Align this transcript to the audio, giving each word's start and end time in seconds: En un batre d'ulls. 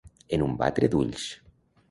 En 0.37 0.45
un 0.45 0.55
batre 0.61 0.89
d'ulls. 0.95 1.29